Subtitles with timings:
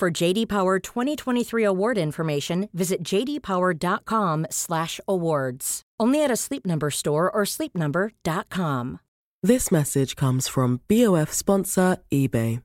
[0.00, 5.82] For JD Power 2023 award information, visit jdpower.com/awards.
[6.00, 9.00] Only at a Sleep Number store or sleepnumber.com.
[9.42, 12.62] This message comes from BOF sponsor eBay.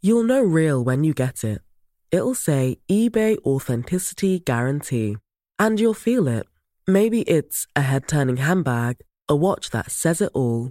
[0.00, 1.62] You'll know real when you get it.
[2.12, 5.16] It'll say eBay Authenticity Guarantee.
[5.58, 6.46] And you'll feel it.
[6.86, 8.98] Maybe it's a head turning handbag,
[9.28, 10.70] a watch that says it all,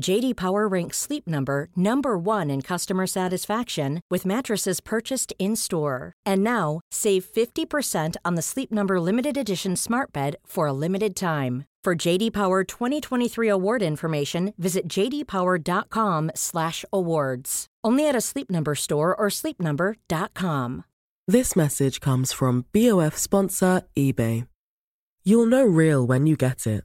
[0.00, 6.14] JD Power ranks Sleep Number number 1 in customer satisfaction with mattresses purchased in-store.
[6.24, 11.16] And now, save 50% on the Sleep Number limited edition Smart Bed for a limited
[11.16, 11.64] time.
[11.84, 17.66] For JD Power 2023 award information, visit jdpower.com/awards.
[17.84, 20.84] Only at a Sleep Number store or sleepnumber.com.
[21.26, 24.46] This message comes from BOF sponsor eBay.
[25.24, 26.84] You'll know real when you get it.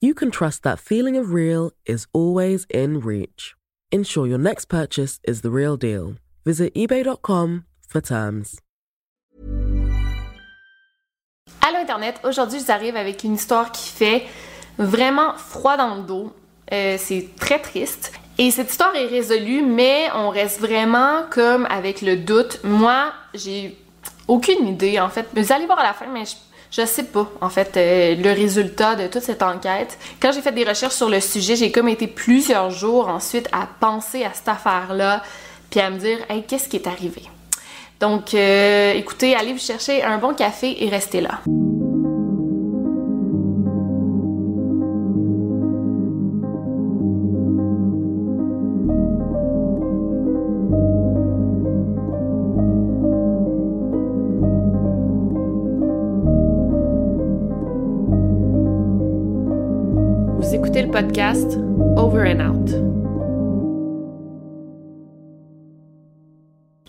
[0.00, 3.54] you can trust that feeling of real is always in reach.
[3.92, 6.16] Ensure your next purchase is the real deal.
[6.44, 8.60] Visit eBay.com for terms.
[11.62, 14.26] Allô Internet, aujourd'hui je vous arrive avec une histoire qui fait
[14.78, 16.32] vraiment froid dans le dos.
[16.72, 18.12] Euh, c'est très triste.
[18.38, 22.60] Et cette histoire est résolue, mais on reste vraiment comme avec le doute.
[22.64, 23.78] Moi, j'ai
[24.28, 25.26] aucune idée en fait.
[25.34, 26.34] Vous allez voir à la fin, mais je,
[26.84, 29.98] sais pas en fait euh, le résultat de toute cette enquête.
[30.20, 33.68] Quand j'ai fait des recherches sur le sujet, j'ai comme été plusieurs jours ensuite à
[33.80, 35.22] penser à cette affaire-là,
[35.70, 37.22] puis à me dire, hey, qu'est-ce qui est arrivé?
[38.00, 41.40] Donc, euh, écoutez, allez vous chercher un bon café et restez là.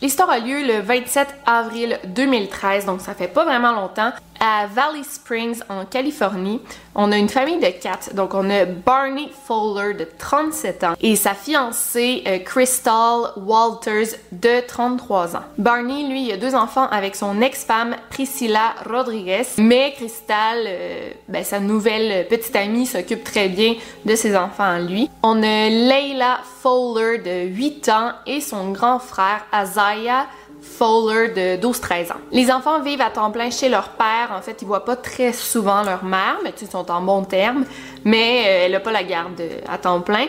[0.01, 5.03] L'histoire a lieu le 27 avril 2013, donc ça fait pas vraiment longtemps, à Valley
[5.03, 6.61] Springs en Californie.
[6.95, 11.15] On a une famille de quatre, donc on a Barney Fowler de 37 ans et
[11.15, 15.43] sa fiancée euh, Crystal Walters de 33 ans.
[15.57, 21.59] Barney, lui, a deux enfants avec son ex-femme Priscilla Rodriguez, mais Crystal, euh, ben, sa
[21.59, 23.75] nouvelle petite amie, s'occupe très bien
[24.05, 25.09] de ses enfants lui.
[25.23, 30.25] On a Leila Fowler de 8 ans et son grand frère Azaya
[30.78, 32.22] Fowler de 12-13 ans.
[32.32, 34.29] Les enfants vivent à temps plein chez leur père.
[34.38, 37.66] En fait, ils voient pas très souvent leur mère, mais ils sont en bon terme.
[38.06, 40.28] Mais euh, elle n'a pas la garde à temps plein.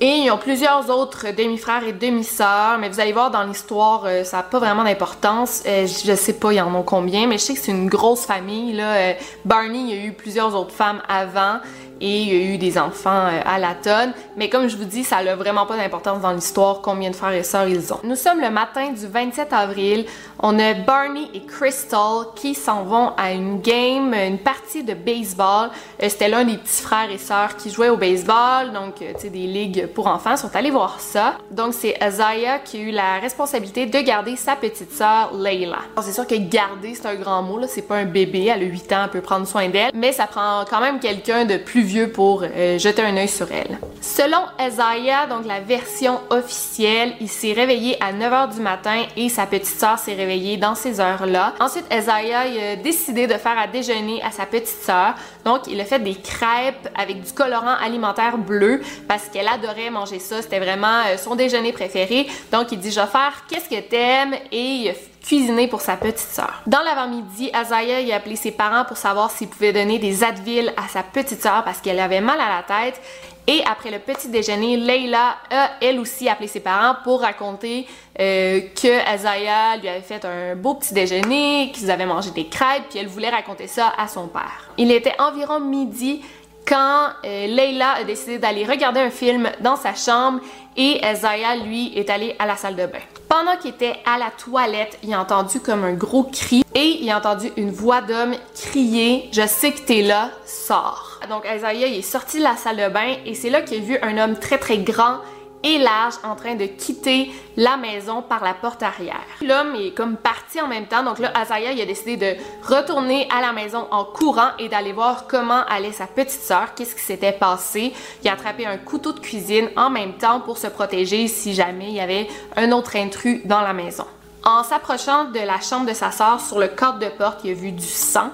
[0.00, 4.24] Et ils ont plusieurs autres demi-frères et demi-sœurs, mais vous allez voir dans l'histoire, euh,
[4.24, 5.62] ça n'a pas vraiment d'importance.
[5.66, 7.88] Euh, je sais pas, il y en a combien, mais je sais que c'est une
[7.88, 8.74] grosse famille.
[8.74, 9.14] Là.
[9.44, 11.60] Barney, il y a eu plusieurs autres femmes avant.
[12.02, 14.12] Et il y a eu des enfants euh, à la tonne.
[14.36, 17.32] Mais comme je vous dis, ça n'a vraiment pas d'importance dans l'histoire combien de frères
[17.32, 18.00] et sœurs ils ont.
[18.02, 20.04] Nous sommes le matin du 27 avril.
[20.40, 25.70] On a Barney et Crystal qui s'en vont à une game, une partie de baseball.
[26.02, 29.22] Euh, c'était l'un des petits frères et sœurs qui jouaient au baseball, donc euh, tu
[29.22, 30.36] sais des ligues pour enfants.
[30.36, 31.36] Sont allés voir ça.
[31.52, 35.78] Donc c'est Isaiah qui a eu la responsabilité de garder sa petite sœur Layla.
[36.02, 38.66] C'est sûr que garder c'est un grand mot là, c'est pas un bébé, elle a
[38.66, 41.82] 8 ans, elle peut prendre soin d'elle, mais ça prend quand même quelqu'un de plus
[41.82, 43.78] vieux pour euh, jeter un œil sur elle.
[44.00, 49.46] Selon Isaiah, donc la version officielle, il s'est réveillé à 9h du matin et sa
[49.46, 51.54] petite sœur s'est réveillée dans ces heures-là.
[51.60, 55.14] Ensuite, Isaiah a décidé de faire à déjeuner à sa petite sœur.
[55.44, 60.18] Donc, il a fait des crêpes avec du colorant alimentaire bleu parce qu'elle adorait manger
[60.18, 60.42] ça.
[60.42, 62.26] C'était vraiment euh, son déjeuner préféré.
[62.50, 64.92] Donc, il dit, je vais faire qu'est-ce que t'aimes et
[65.22, 66.62] cuisiner pour sa petite sœur.
[66.66, 70.88] Dans l'avant-midi, Azaya a appelé ses parents pour savoir s'ils pouvaient donner des Advil à
[70.88, 73.00] sa petite sœur parce qu'elle avait mal à la tête.
[73.48, 77.88] Et après le petit déjeuner, Leila a elle aussi appelé ses parents pour raconter
[78.20, 82.84] euh, que Azaya lui avait fait un beau petit déjeuner, qu'ils avaient mangé des crêpes,
[82.90, 84.70] puis elle voulait raconter ça à son père.
[84.78, 86.22] Il était environ midi
[86.66, 90.40] quand euh, Leila a décidé d'aller regarder un film dans sa chambre
[90.76, 93.00] et Isaiah, lui, est allé à la salle de bain.
[93.28, 97.10] Pendant qu'il était à la toilette, il a entendu comme un gros cri et il
[97.10, 101.20] a entendu une voix d'homme crier «Je sais que t'es là, sors».
[101.28, 103.84] Donc Isaiah, il est sorti de la salle de bain et c'est là qu'il a
[103.84, 105.18] vu un homme très très grand
[105.62, 109.20] et large en train de quitter la maison par la porte arrière.
[109.40, 112.36] L'homme est comme parti en même temps, donc là, Azaya, a décidé de
[112.66, 116.94] retourner à la maison en courant et d'aller voir comment allait sa petite sœur, qu'est-ce
[116.94, 117.92] qui s'était passé.
[118.22, 121.88] Il a attrapé un couteau de cuisine en même temps pour se protéger si jamais
[121.88, 124.06] il y avait un autre intrus dans la maison.
[124.44, 127.54] En s'approchant de la chambre de sa sœur, sur le cadre de porte, il a
[127.54, 128.30] vu du sang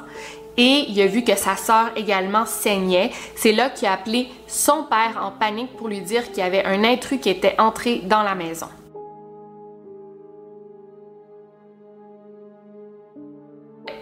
[0.58, 3.10] et il a vu que sa sœur également saignait.
[3.36, 6.64] C'est là qu'il a appelé son père en panique pour lui dire qu'il y avait
[6.64, 8.66] un intrus qui était entré dans la maison.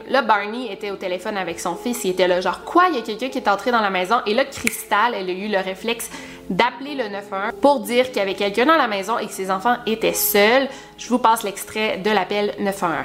[0.08, 2.05] Là, Barney était au téléphone avec son fils.
[2.05, 4.17] Il était là, genre, quoi, il y a quelqu'un qui est entré dans la maison.
[4.25, 6.11] Et là, Crystal, elle a eu le réflexe
[6.49, 9.50] d'appeler le 911 pour dire qu'il y avait quelqu'un dans la maison et que ses
[9.50, 10.69] enfants étaient seuls.
[10.97, 13.05] Je vous passe l'extrait de l'appel 911.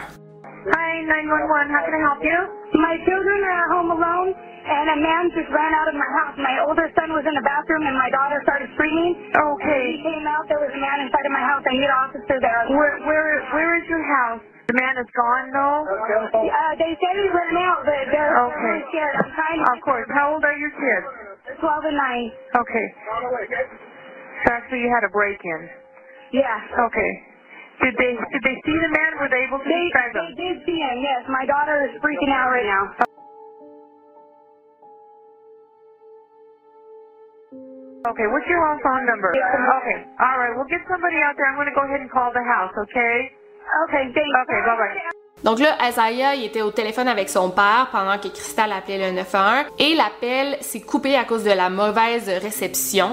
[0.67, 1.71] Hi, 911.
[1.71, 2.60] How can I help you?
[2.75, 6.35] My children are at home alone, and a man just ran out of my house.
[6.39, 9.15] My older son was in the bathroom, and my daughter started screaming.
[9.35, 9.83] Okay.
[9.95, 10.47] He came out.
[10.47, 11.63] There was a man inside of my house.
[11.67, 12.61] I need an officer there.
[12.71, 14.41] Where, where, where is your house?
[14.71, 15.83] The man is gone, though?
[15.83, 18.55] Uh, they said he ran out, but they're Okay.
[18.63, 19.15] really scared.
[19.19, 19.71] I'm trying to...
[19.75, 20.07] Of course.
[20.15, 21.59] How old are your kids?
[21.59, 22.31] 12 and 9.
[22.63, 22.85] Okay.
[24.47, 25.61] So actually you had a break-in.
[26.31, 26.87] Yeah.
[26.87, 27.11] Okay.
[27.83, 29.11] Did they did they see the man?
[29.19, 30.35] Were they able to They, describe they him?
[30.39, 31.25] did see him, yes.
[31.29, 32.93] My daughter is freaking out right now.
[38.07, 39.29] Okay, what's your home phone number?
[39.35, 39.99] Okay.
[40.23, 41.51] All right, we'll get somebody out there.
[41.51, 43.15] I'm going to go ahead and call the house, okay?
[43.91, 44.35] Okay, thanks.
[44.47, 45.20] Okay, bye-bye.
[45.43, 49.15] Donc là, Isaiah, il était au téléphone avec son père pendant que Crystal appelait le
[49.15, 53.09] 911 et l'appel s'est coupé à cause de la mauvaise réception.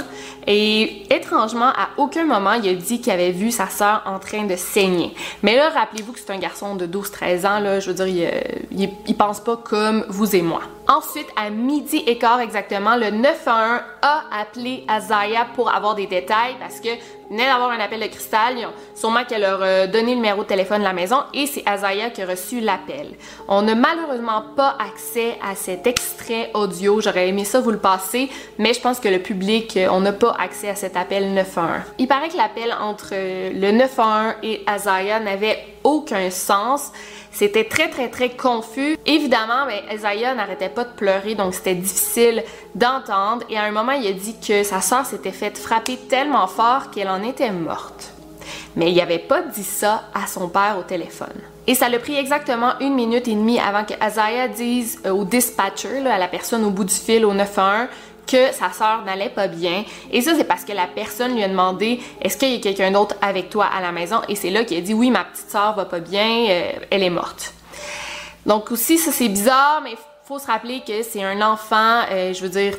[0.46, 4.44] Et étrangement, à aucun moment, il a dit qu'il avait vu sa sœur en train
[4.44, 5.14] de saigner.
[5.42, 8.24] Mais là, rappelez-vous que c'est un garçon de 12-13 ans, là, je veux dire, il,
[8.24, 8.40] euh,
[8.72, 10.60] il, il pense pas comme vous et moi.
[10.90, 16.54] Ensuite, à midi et quart exactement, le 911 a appelé Azaya pour avoir des détails
[16.58, 16.88] parce que
[17.28, 18.54] venait d'avoir un appel de cristal.
[18.56, 21.46] Ils ont- sûrement qu'elle leur a donné le numéro de téléphone de la maison et
[21.46, 23.08] c'est Azaya qui a reçu l'appel.
[23.48, 27.02] On n'a malheureusement pas accès à cet extrait audio.
[27.02, 30.12] J'aurais aimé ça vous le passer, mais je pense que le public, euh, on n'a
[30.14, 31.82] pas accès à cet appel 911.
[31.98, 36.92] Il paraît que l'appel entre euh, le 911 et Azaya n'avait aucun sens.
[37.30, 38.96] C'était très très très confus.
[39.06, 42.44] Évidemment, ben, Isaiah n'arrêtait pas de pleurer, donc c'était difficile
[42.74, 43.44] d'entendre.
[43.50, 46.90] Et à un moment, il a dit que sa sœur s'était faite frapper tellement fort
[46.90, 48.12] qu'elle en était morte.
[48.76, 51.34] Mais il n'avait pas dit ça à son père au téléphone.
[51.66, 55.24] Et ça l'a pris exactement une minute et demie avant que Isaiah dise euh, au
[55.24, 57.88] dispatcher, à la personne au bout du fil, au 911,
[58.26, 59.84] que sa sœur n'allait pas bien.
[60.12, 62.90] Et ça, c'est parce que la personne lui a demandé est-ce qu'il y a quelqu'un
[62.90, 64.20] d'autre avec toi à la maison?
[64.28, 67.02] Et c'est là qu'il a dit oui, ma petite sœur va pas bien, euh, elle
[67.02, 67.54] est morte.
[68.46, 69.94] Donc aussi, ça c'est bizarre, mais
[70.28, 72.76] faut se rappeler que c'est un enfant, euh, je veux dire,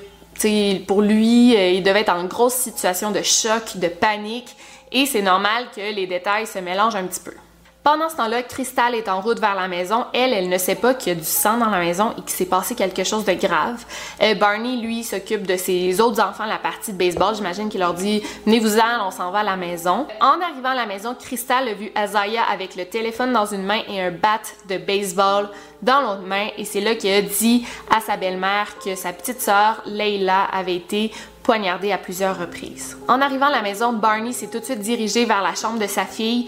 [0.86, 4.56] pour lui, euh, il devait être en grosse situation de choc, de panique,
[4.91, 7.34] et c'est normal que les détails se mélangent un petit peu.
[7.81, 10.05] Pendant ce temps-là, Crystal est en route vers la maison.
[10.13, 12.31] Elle, elle ne sait pas qu'il y a du sang dans la maison et qu'il
[12.31, 13.83] s'est passé quelque chose de grave.
[14.21, 17.36] Euh, Barney, lui, s'occupe de ses autres enfants la partie de baseball.
[17.36, 20.07] J'imagine qu'il leur dit Venez-vous-en, on s'en va à la maison.
[20.19, 23.81] En arrivant à la maison, Crystal a vu Azaya avec le téléphone dans une main
[23.88, 25.50] et un bat de baseball
[25.81, 26.50] dans l'autre main.
[26.57, 30.75] Et c'est là qu'il a dit à sa belle-mère que sa petite sœur, Leila, avait
[30.75, 31.12] été
[31.43, 32.98] poignardée à plusieurs reprises.
[33.07, 35.88] En arrivant à la maison, Barney s'est tout de suite dirigé vers la chambre de
[35.88, 36.48] sa fille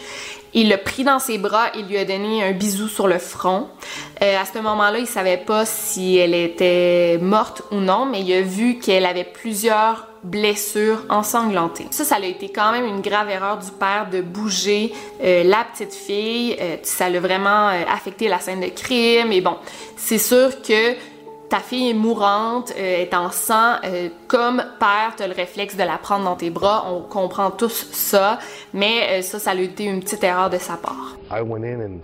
[0.53, 3.67] il l'a pris dans ses bras et lui a donné un bisou sur le front.
[4.21, 8.33] Euh, à ce moment-là, il savait pas si elle était morte ou non, mais il
[8.33, 11.87] a vu qu'elle avait plusieurs blessures ensanglantées.
[11.89, 14.93] Ça, ça a été quand même une grave erreur du père de bouger
[15.23, 16.55] euh, la petite fille.
[16.59, 19.31] Euh, ça l'a vraiment affecté la scène de crime.
[19.31, 19.55] Et bon,
[19.97, 20.95] c'est sûr que
[21.51, 25.75] ta fille est mourante, euh, est en sang, euh, comme père, tu as le réflexe
[25.75, 26.85] de la prendre dans tes bras.
[26.89, 28.39] On comprend tous ça,
[28.73, 31.17] mais euh, ça, ça a été une petite erreur de sa part.
[31.29, 31.99] I went in and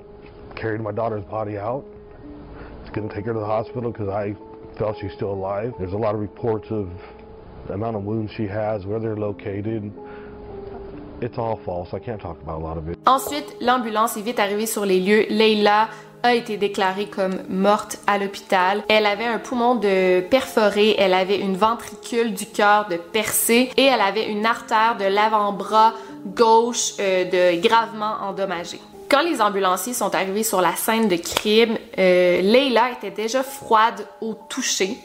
[0.56, 1.86] carried my daughter's body out.
[1.86, 4.36] I was going to take her to the hospital because I
[4.78, 5.72] felt she's still alive.
[5.80, 6.90] There's a lot of reports of
[7.68, 9.94] the amount of wounds she has, where they're located.
[11.22, 11.94] It's all false.
[11.94, 12.98] I can't talk about a lot of it.
[13.08, 15.26] Ensuite, l'ambulance est vite arrivée sur les lieux.
[15.30, 15.88] Leila
[16.24, 18.84] a été déclarée comme morte à l'hôpital.
[18.90, 23.84] Elle avait un poumon de perforé, elle avait une ventricule du cœur de percée et
[23.84, 25.94] elle avait une artère de l'avant-bras
[26.26, 28.82] gauche euh, de gravement endommagée.
[29.10, 34.06] Quand les ambulanciers sont arrivés sur la scène de crime, euh, Leila était déjà froide
[34.20, 34.98] au toucher.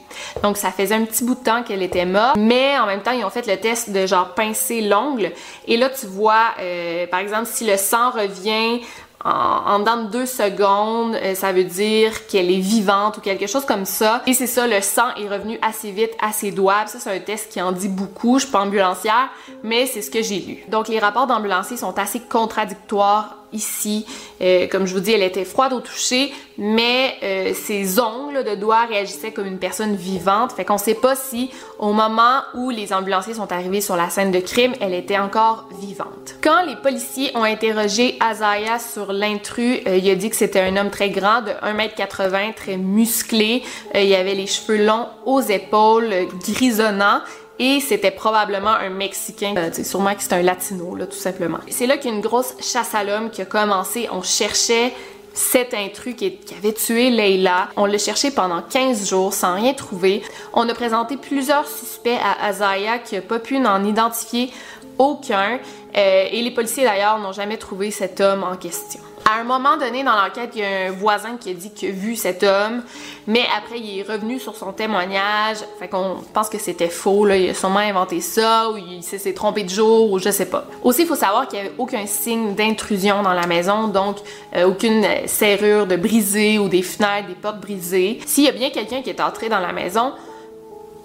[0.42, 3.12] Donc ça faisait un petit bout de temps qu'elle était morte, mais en même temps
[3.12, 5.31] ils ont fait le test de genre pincer l'ongle
[5.69, 8.81] et là tu vois euh, par exemple si le sang revient
[9.25, 13.85] en, dans deux secondes, euh, ça veut dire qu'elle est vivante ou quelque chose comme
[13.85, 14.23] ça.
[14.26, 16.52] Et c'est ça, le sang est revenu assez vite à ses.
[16.52, 18.38] Ça, c'est un test qui en dit beaucoup.
[18.38, 19.31] Je suis pas ambulancière,
[19.62, 20.59] mais c'est ce que j'ai lu.
[20.69, 24.06] Donc, les rapports d'ambulanciers sont assez contradictoires ici.
[24.40, 28.54] Euh, comme je vous dis, elle était froide au toucher, mais euh, ses ongles de
[28.54, 30.52] doigts réagissaient comme une personne vivante.
[30.52, 34.30] Fait qu'on sait pas si au moment où les ambulanciers sont arrivés sur la scène
[34.30, 36.37] de crime, elle était encore vivante.
[36.42, 40.76] Quand les policiers ont interrogé Azaya sur l'intrus, euh, il a dit que c'était un
[40.76, 43.62] homme très grand, de 1m80, très musclé.
[43.94, 46.11] il avait les cheveux longs aux épaules,
[46.47, 47.21] grisonnants
[47.59, 51.59] et c'était probablement un Mexicain, euh, sûrement que c'est un Latino, là, tout simplement.
[51.68, 54.09] C'est là qu'il y a une grosse chasse à l'homme qui a commencé.
[54.11, 54.92] On cherchait
[55.35, 57.68] cet intrus qui, avait tué Leila.
[57.76, 60.23] On l'a cherché pendant 15 jours sans rien trouver.
[60.52, 64.50] On a présenté plusieurs suspects à Azaya qui n'a pas pu n'en identifier
[64.99, 65.59] aucun.
[65.97, 69.00] Euh, et les policiers d'ailleurs n'ont jamais trouvé cet homme en question.
[69.25, 71.91] À un moment donné dans l'enquête, il y a un voisin qui a dit qu'il
[71.91, 72.83] a vu cet homme,
[73.26, 75.59] mais après il est revenu sur son témoignage.
[75.79, 77.37] Fait qu'on pense que c'était faux, là.
[77.37, 80.67] il a sûrement inventé ça, ou il s'est trompé de jour, ou je sais pas.
[80.83, 84.17] Aussi, il faut savoir qu'il n'y avait aucun signe d'intrusion dans la maison, donc
[84.57, 88.19] euh, aucune serrure de brisée ou des fenêtres, des portes brisées.
[88.26, 90.12] S'il y a bien quelqu'un qui est entré dans la maison,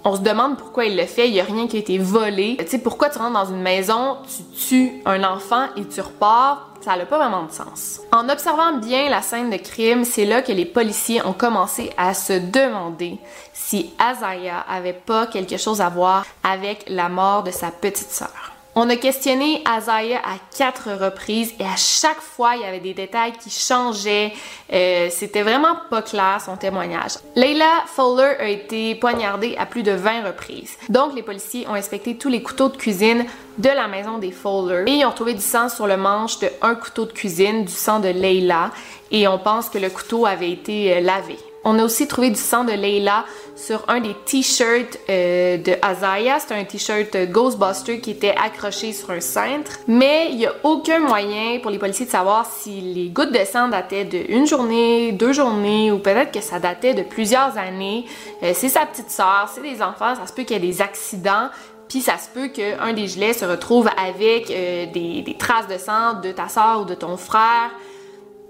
[0.07, 2.55] on se demande pourquoi il le fait, il n'y a rien qui a été volé.
[2.59, 6.69] Tu sais, pourquoi tu rentres dans une maison, tu tues un enfant et tu repars,
[6.79, 7.99] ça n'a pas vraiment de sens.
[8.13, 12.13] En observant bien la scène de crime, c'est là que les policiers ont commencé à
[12.13, 13.17] se demander
[13.51, 18.56] si Azaya avait pas quelque chose à voir avec la mort de sa petite sœur.
[18.79, 22.93] On a questionné Azaya à quatre reprises et à chaque fois, il y avait des
[22.93, 24.31] détails qui changeaient.
[24.71, 27.13] Euh, C'était vraiment pas clair son témoignage.
[27.35, 30.77] Leila Fowler a été poignardée à plus de 20 reprises.
[30.89, 33.25] Donc, les policiers ont inspecté tous les couteaux de cuisine
[33.57, 36.49] de la maison des Fowler et ils ont trouvé du sang sur le manche de
[36.61, 38.69] un couteau de cuisine, du sang de Leila
[39.09, 41.35] et on pense que le couteau avait été euh, lavé.
[41.69, 43.25] On a aussi trouvé du sang de Leila
[43.57, 46.39] sur un des t-shirts euh, de Azaya.
[46.39, 49.73] C'était un t-shirt Ghostbuster qui était accroché sur un cintre.
[49.85, 53.43] Mais il n'y a aucun moyen pour les policiers de savoir si les gouttes de
[53.43, 58.05] sang dataient de une journée, deux journées ou peut-être que ça datait de plusieurs années.
[58.43, 60.81] Euh, c'est sa petite sœur, c'est des enfants, ça se peut qu'il y ait des
[60.81, 61.49] accidents.
[61.89, 65.77] Puis ça se peut qu'un des gilets se retrouve avec euh, des, des, traces de
[65.77, 67.71] sang de ta soeur ou de ton frère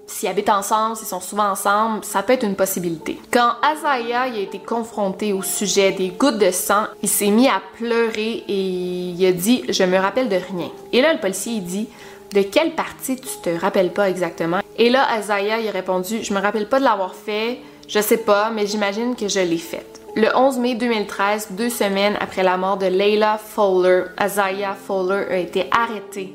[0.07, 3.19] s'ils habitent ensemble, s'ils sont souvent ensemble, ça peut être une possibilité.
[3.31, 7.61] Quand Azaya a été confronté au sujet des gouttes de sang, il s'est mis à
[7.77, 10.69] pleurer et il a dit Je me rappelle de rien.
[10.93, 11.87] Et là, le policier il dit
[12.33, 16.39] De quelle partie tu te rappelles pas exactement Et là, Azaya a répondu Je me
[16.39, 20.01] rappelle pas de l'avoir fait, je sais pas, mais j'imagine que je l'ai faite.
[20.15, 25.37] Le 11 mai 2013, deux semaines après la mort de Layla Fowler, Azaya Fowler a
[25.37, 26.33] été arrêtée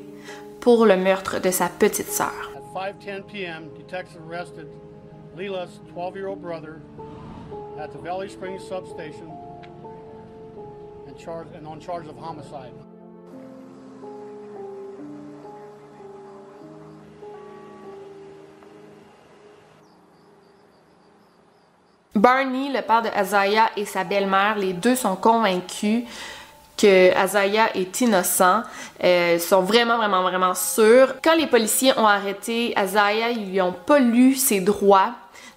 [0.61, 2.52] pour le meurtre de sa petite sœur.
[2.73, 4.67] 5.10 p.m., detectives arrested
[5.35, 6.81] Leela's 12-year-old brother
[7.77, 9.31] at the Valley Springs substation
[11.05, 12.73] and, charge, and on charge of homicide.
[22.15, 26.05] Barney, le père de Azaya et sa belle-mère, les deux sont convaincus
[26.83, 28.63] que Azaya est innocent.
[29.03, 31.15] Euh, sont vraiment, vraiment, vraiment sûrs.
[31.23, 35.13] Quand les policiers ont arrêté Azaya, ils lui ont pas lu ses droits.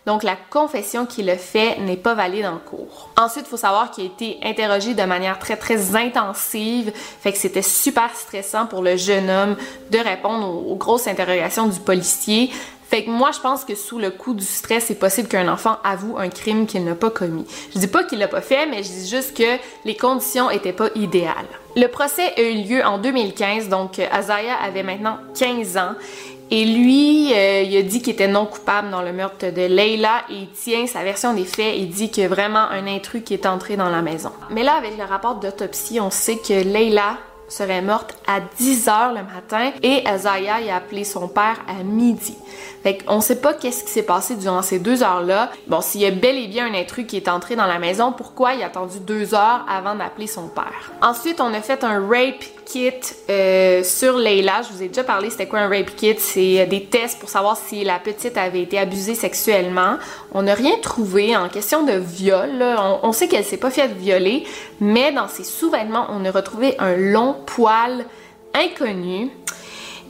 [0.07, 3.11] Donc la confession qu'il a fait n'est pas valide en cours.
[3.17, 7.39] Ensuite, il faut savoir qu'il a été interrogé de manière très très intensive, fait que
[7.39, 9.57] c'était super stressant pour le jeune homme
[9.91, 12.53] de répondre aux, aux grosses interrogations du policier.
[12.89, 15.79] Fait que moi, je pense que sous le coup du stress, c'est possible qu'un enfant
[15.83, 17.45] avoue un crime qu'il n'a pas commis.
[17.75, 20.73] Je dis pas qu'il l'a pas fait, mais je dis juste que les conditions étaient
[20.73, 21.49] pas idéales.
[21.75, 25.95] Le procès a eu lieu en 2015, donc Azaya avait maintenant 15 ans.
[26.53, 30.23] Et lui, euh, il a dit qu'il était non coupable dans le meurtre de Leila
[30.31, 31.75] et il tient sa version des faits.
[31.77, 34.31] Il dit a vraiment un intrus qui est entré dans la maison.
[34.51, 39.13] Mais là, avec le rapport d'autopsie, on sait que Leila serait morte à 10 heures
[39.13, 42.37] le matin et Azaya a appelé son père à midi.
[42.83, 45.51] Fait qu'on sait pas qu'est-ce qui s'est passé durant ces deux heures-là.
[45.67, 48.13] Bon, s'il y a bel et bien un intrus qui est entré dans la maison,
[48.13, 50.93] pourquoi il a attendu deux heures avant d'appeler son père?
[51.03, 52.93] Ensuite, on a fait un rape kit
[53.31, 54.63] euh, sur Leila.
[54.63, 56.17] Je vous ai déjà parlé, c'était quoi un rape kit?
[56.19, 59.97] C'est euh, des tests pour savoir si la petite avait été abusée sexuellement.
[60.33, 62.63] On n'a rien trouvé en question de viol.
[63.03, 64.45] On, sait qu'elle s'est pas faite violer,
[64.81, 68.05] mais dans ses sous-vêtements, on a retrouvé un long poil
[68.55, 69.31] inconnu.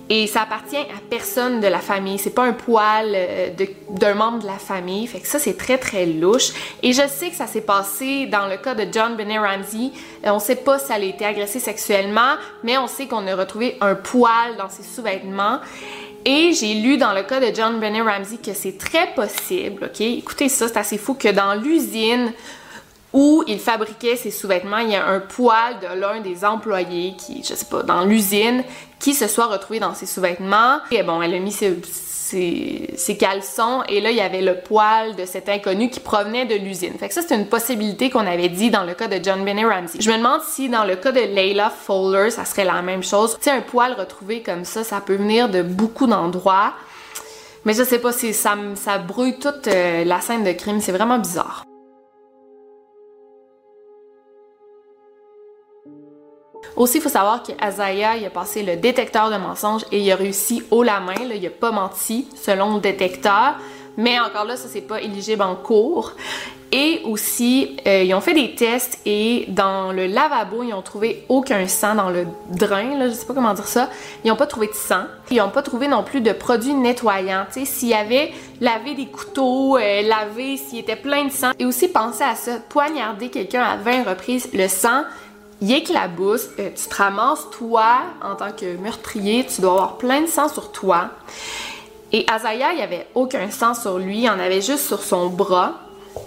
[0.08, 2.18] Et ça appartient à personne de la famille.
[2.18, 3.50] C'est pas un poil euh,
[3.90, 5.06] d'un membre de la famille.
[5.06, 6.52] Fait que ça, c'est très, très louche.
[6.82, 9.90] Et je sais que ça s'est passé dans le cas de John Benet Ramsey.
[10.25, 13.34] Euh, on sait pas si elle a été agressée sexuellement, mais on sait qu'on a
[13.34, 15.58] retrouvé un poil dans ses sous-vêtements.
[16.25, 20.00] Et j'ai lu dans le cas de John Benet Ramsey que c'est très possible, ok?
[20.00, 22.32] Écoutez ça, c'est assez fou que dans l'usine
[23.12, 27.42] où il fabriquait ses sous-vêtements, il y a un poil de l'un des employés qui,
[27.42, 28.62] je sais pas, dans l'usine,
[28.98, 30.78] qui se soit retrouvé dans ses sous-vêtements.
[30.90, 35.25] Et bon, elle a mis ses, caleçons et là, il y avait le poil de
[35.25, 36.94] cet inconnu qui provenait de l'usine.
[36.98, 39.64] Fait que ça, c'est une possibilité qu'on avait dit dans le cas de John Benet
[39.64, 40.00] Ramsey.
[40.00, 43.36] Je me demande si dans le cas de Layla Fowler, ça serait la même chose.
[43.38, 46.72] Tu sais, un poil retrouvé comme ça, ça peut venir de beaucoup d'endroits.
[47.64, 50.80] Mais je sais pas, ça, ça brouille toute euh, la scène de crime.
[50.80, 51.65] C'est vraiment bizarre.
[56.76, 60.16] Aussi, il faut savoir qu'Azaya, il a passé le détecteur de mensonges et il a
[60.16, 61.14] réussi haut la main.
[61.35, 63.54] Il a pas menti selon le détecteur.
[63.97, 66.12] Mais encore là, ça, c'est pas éligible en cours.
[66.73, 71.25] Et aussi, euh, ils ont fait des tests et dans le lavabo, ils ont trouvé
[71.28, 73.88] aucun sang dans le drain, là, je sais pas comment dire ça.
[74.25, 75.04] Ils ont pas trouvé de sang.
[75.30, 77.47] Ils ont pas trouvé non plus de produits nettoyants.
[77.50, 81.53] S'il y avait lavé des couteaux, euh, lavé, s'il était plein de sang.
[81.59, 85.05] Et aussi, pensez à ça, poignarder quelqu'un à 20 reprises, le sang,
[85.61, 90.23] il éclabousse, euh, tu te ramasses, toi, en tant que meurtrier, tu dois avoir plein
[90.23, 91.11] de sang sur toi.
[92.12, 95.29] Et Azaya, il n'y avait aucun sang sur lui, il en avait juste sur son
[95.29, 95.75] bras.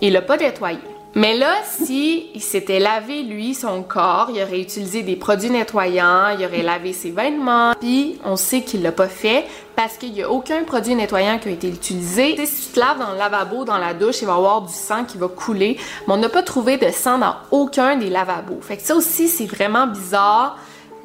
[0.01, 0.79] Il l'a pas nettoyé.
[1.15, 6.29] Mais là, si il s'était lavé lui son corps, il aurait utilisé des produits nettoyants,
[6.37, 9.45] il aurait lavé ses vêtements, puis on sait qu'il l'a pas fait
[9.75, 12.35] parce qu'il y a aucun produit nettoyant qui a été utilisé.
[12.45, 14.73] si tu te laves dans le lavabo, dans la douche, il va y avoir du
[14.73, 18.59] sang qui va couler, mais on n'a pas trouvé de sang dans aucun des lavabos.
[18.61, 20.57] Fait que ça aussi, c'est vraiment bizarre.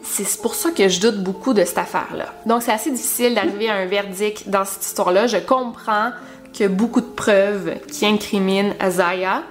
[0.03, 2.27] C'est pour ça que je doute beaucoup de cette affaire-là.
[2.45, 5.29] Donc, c'est assez difficile d'arriver à un verdict dans cette histoire-là.
[5.29, 6.11] Je comprends
[6.63, 9.43] a beaucoup de preuves qui incriminent Azaya,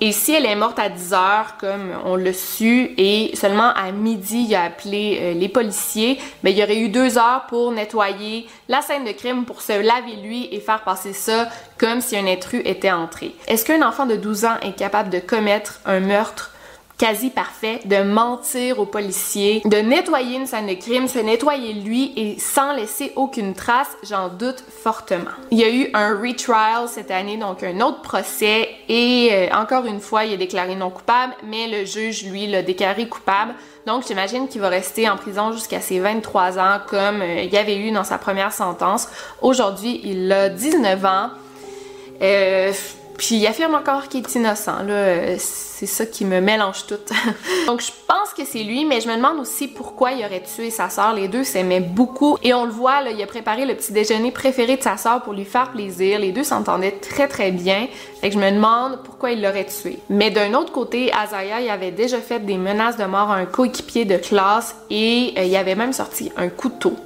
[0.00, 3.92] et si elle est morte à 10 heures, comme on l'a su, et seulement à
[3.92, 7.46] midi, il a appelé euh, les policiers, mais ben, il y aurait eu deux heures
[7.48, 12.00] pour nettoyer la scène de crime, pour se laver lui et faire passer ça comme
[12.00, 13.34] si un intrus était entré.
[13.46, 16.50] Est-ce qu'un enfant de 12 ans est capable de commettre un meurtre
[16.98, 22.12] quasi parfait, de mentir aux policiers, de nettoyer une scène de crime, se nettoyer lui
[22.16, 25.30] et sans laisser aucune trace, j'en doute fortement.
[25.50, 29.86] Il y a eu un retrial cette année, donc un autre procès, et euh, encore
[29.86, 33.54] une fois, il est déclaré non coupable, mais le juge, lui, l'a déclaré coupable.
[33.86, 37.58] Donc, j'imagine qu'il va rester en prison jusqu'à ses 23 ans, comme euh, il y
[37.58, 39.08] avait eu dans sa première sentence.
[39.42, 41.30] Aujourd'hui, il a 19 ans.
[42.22, 42.72] Euh,
[43.16, 44.82] puis il affirme encore qu'il est innocent.
[44.86, 46.98] Là, c'est ça qui me mélange tout.
[47.66, 50.70] Donc je pense que c'est lui, mais je me demande aussi pourquoi il aurait tué
[50.70, 51.14] sa sœur.
[51.14, 54.30] Les deux s'aimaient beaucoup et on le voit, là, il a préparé le petit déjeuner
[54.30, 56.18] préféré de sa sœur pour lui faire plaisir.
[56.18, 57.88] Les deux s'entendaient très très bien.
[58.20, 59.98] Fait que je me demande pourquoi il l'aurait tué.
[60.08, 63.46] Mais d'un autre côté, Azaya, il avait déjà fait des menaces de mort à un
[63.46, 66.96] coéquipier de classe et euh, il avait même sorti un couteau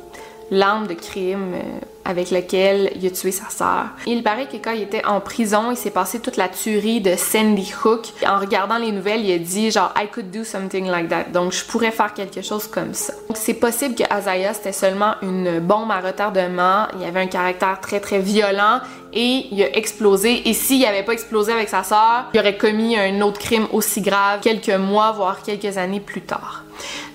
[0.51, 3.87] l'arme de crime euh, avec lequel il a tué sa sœur.
[4.07, 7.15] Il paraît que quand il était en prison, il s'est passé toute la tuerie de
[7.17, 8.07] Sandy Hook.
[8.27, 11.25] En regardant les nouvelles, il a dit genre I could do something like that.
[11.33, 13.13] Donc je pourrais faire quelque chose comme ça.
[13.29, 16.87] Donc c'est possible que Azaya c'était seulement une bombe à retardement.
[16.99, 18.81] Il avait un caractère très très violent
[19.19, 20.49] il a explosé.
[20.49, 24.01] Et s'il avait pas explosé avec sa sœur, il aurait commis un autre crime aussi
[24.01, 26.65] grave quelques mois voire quelques années plus tard.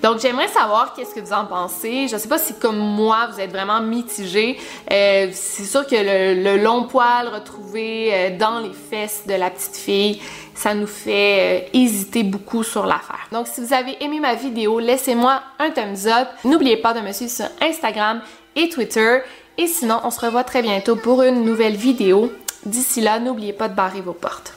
[0.02, 2.08] Donc j'aimerais savoir qu'est-ce que vous en pensez.
[2.08, 4.58] Je sais pas si comme moi vous êtes vraiment mitigé.
[4.90, 9.76] Euh, c'est sûr que le, long poil retrouvé euh, dans les fesses de la petite
[9.76, 10.20] fille,
[10.54, 13.26] ça nous fait euh, hésiter beaucoup sur l'affaire.
[13.32, 16.28] Donc si vous avez aimé ma vidéo, laissez-moi un thumbs up.
[16.44, 18.20] N'oubliez pas de me suivre sur Instagram
[18.56, 19.20] et Twitter.
[19.56, 22.32] Et sinon, on se revoit très bientôt pour une nouvelle vidéo.
[22.66, 24.54] D'ici là, n'oubliez pas de barrer vos portes.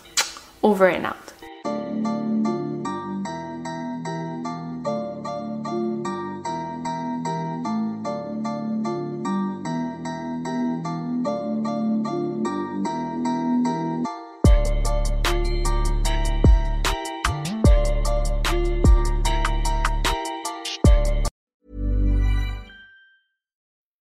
[0.63, 1.36] Over and out.